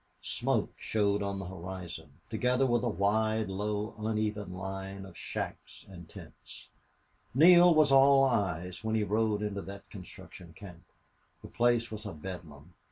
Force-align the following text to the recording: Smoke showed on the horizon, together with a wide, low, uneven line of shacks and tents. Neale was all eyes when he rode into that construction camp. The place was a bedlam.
Smoke 0.23 0.73
showed 0.77 1.21
on 1.21 1.37
the 1.37 1.45
horizon, 1.45 2.11
together 2.27 2.65
with 2.65 2.81
a 2.81 2.89
wide, 2.89 3.49
low, 3.49 3.93
uneven 3.99 4.51
line 4.51 5.05
of 5.05 5.15
shacks 5.15 5.85
and 5.87 6.09
tents. 6.09 6.69
Neale 7.35 7.75
was 7.75 7.91
all 7.91 8.23
eyes 8.23 8.83
when 8.83 8.95
he 8.95 9.03
rode 9.03 9.43
into 9.43 9.61
that 9.61 9.87
construction 9.91 10.53
camp. 10.53 10.85
The 11.43 11.49
place 11.49 11.91
was 11.91 12.07
a 12.07 12.13
bedlam. 12.13 12.73